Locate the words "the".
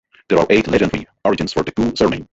1.61-1.71